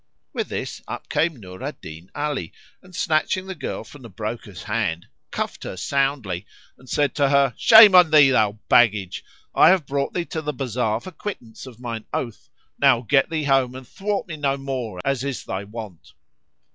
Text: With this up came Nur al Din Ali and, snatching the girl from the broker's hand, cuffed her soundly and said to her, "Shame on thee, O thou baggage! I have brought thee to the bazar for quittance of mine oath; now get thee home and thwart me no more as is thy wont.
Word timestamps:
With 0.33 0.47
this 0.47 0.81
up 0.87 1.09
came 1.09 1.35
Nur 1.35 1.61
al 1.63 1.73
Din 1.73 2.09
Ali 2.15 2.51
and, 2.81 2.95
snatching 2.95 3.45
the 3.45 3.53
girl 3.53 3.83
from 3.83 4.01
the 4.01 4.09
broker's 4.09 4.63
hand, 4.63 5.05
cuffed 5.29 5.63
her 5.63 5.77
soundly 5.77 6.47
and 6.75 6.89
said 6.89 7.13
to 7.13 7.29
her, 7.29 7.53
"Shame 7.55 7.93
on 7.93 8.09
thee, 8.09 8.31
O 8.31 8.33
thou 8.33 8.51
baggage! 8.67 9.23
I 9.53 9.69
have 9.69 9.85
brought 9.85 10.15
thee 10.15 10.25
to 10.25 10.41
the 10.41 10.53
bazar 10.53 11.01
for 11.01 11.11
quittance 11.11 11.67
of 11.67 11.79
mine 11.79 12.05
oath; 12.15 12.49
now 12.79 13.01
get 13.01 13.29
thee 13.29 13.43
home 13.43 13.75
and 13.75 13.87
thwart 13.87 14.27
me 14.27 14.37
no 14.37 14.57
more 14.57 14.99
as 15.05 15.23
is 15.23 15.45
thy 15.45 15.65
wont. 15.65 16.13